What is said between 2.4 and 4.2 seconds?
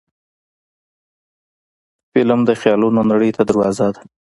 د خیالونو نړۍ ته دروازه ده